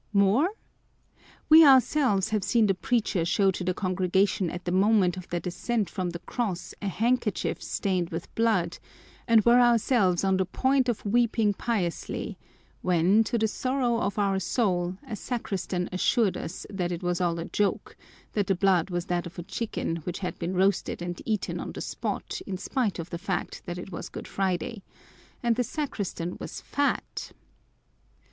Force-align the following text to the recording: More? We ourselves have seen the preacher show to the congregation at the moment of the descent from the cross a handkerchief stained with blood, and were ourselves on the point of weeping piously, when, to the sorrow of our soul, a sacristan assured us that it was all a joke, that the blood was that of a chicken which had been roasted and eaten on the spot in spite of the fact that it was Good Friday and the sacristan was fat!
More? 0.13 0.49
We 1.47 1.63
ourselves 1.63 2.29
have 2.29 2.43
seen 2.43 2.65
the 2.65 2.73
preacher 2.73 3.23
show 3.23 3.51
to 3.51 3.63
the 3.63 3.75
congregation 3.75 4.49
at 4.49 4.65
the 4.65 4.71
moment 4.71 5.15
of 5.15 5.29
the 5.29 5.39
descent 5.39 5.91
from 5.91 6.09
the 6.09 6.17
cross 6.17 6.73
a 6.81 6.87
handkerchief 6.87 7.61
stained 7.61 8.09
with 8.09 8.33
blood, 8.33 8.79
and 9.27 9.45
were 9.45 9.59
ourselves 9.61 10.23
on 10.23 10.37
the 10.37 10.45
point 10.45 10.89
of 10.89 11.05
weeping 11.05 11.53
piously, 11.53 12.39
when, 12.81 13.23
to 13.25 13.37
the 13.37 13.47
sorrow 13.47 13.99
of 14.01 14.17
our 14.17 14.39
soul, 14.39 14.97
a 15.07 15.15
sacristan 15.15 15.87
assured 15.91 16.35
us 16.35 16.65
that 16.71 16.91
it 16.91 17.03
was 17.03 17.21
all 17.21 17.37
a 17.37 17.45
joke, 17.45 17.95
that 18.33 18.47
the 18.47 18.55
blood 18.55 18.89
was 18.89 19.05
that 19.05 19.27
of 19.27 19.37
a 19.37 19.43
chicken 19.43 19.97
which 19.97 20.17
had 20.17 20.39
been 20.39 20.55
roasted 20.55 21.03
and 21.03 21.21
eaten 21.27 21.59
on 21.59 21.73
the 21.73 21.79
spot 21.81 22.41
in 22.47 22.57
spite 22.57 22.97
of 22.97 23.11
the 23.11 23.19
fact 23.19 23.61
that 23.67 23.77
it 23.77 23.91
was 23.91 24.09
Good 24.09 24.27
Friday 24.27 24.81
and 25.43 25.55
the 25.57 25.63
sacristan 25.63 26.37
was 26.39 26.59
fat! 26.59 27.33